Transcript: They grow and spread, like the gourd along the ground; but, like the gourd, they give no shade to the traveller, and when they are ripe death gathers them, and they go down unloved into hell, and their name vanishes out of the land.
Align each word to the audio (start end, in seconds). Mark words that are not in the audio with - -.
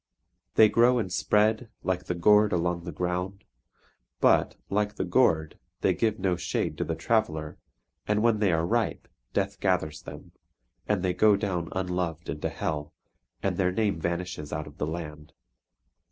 They 0.55 0.67
grow 0.67 0.97
and 0.97 1.13
spread, 1.13 1.69
like 1.83 2.05
the 2.05 2.15
gourd 2.15 2.51
along 2.51 2.85
the 2.85 2.91
ground; 2.91 3.43
but, 4.19 4.55
like 4.67 4.95
the 4.95 5.05
gourd, 5.05 5.59
they 5.81 5.93
give 5.93 6.17
no 6.17 6.35
shade 6.35 6.75
to 6.79 6.83
the 6.83 6.95
traveller, 6.95 7.59
and 8.07 8.23
when 8.23 8.39
they 8.39 8.51
are 8.51 8.65
ripe 8.65 9.07
death 9.31 9.59
gathers 9.59 10.01
them, 10.01 10.31
and 10.87 11.03
they 11.03 11.13
go 11.13 11.35
down 11.35 11.69
unloved 11.73 12.29
into 12.29 12.49
hell, 12.49 12.93
and 13.43 13.57
their 13.57 13.71
name 13.71 13.99
vanishes 14.01 14.51
out 14.51 14.65
of 14.65 14.79
the 14.79 14.87
land. 14.87 15.33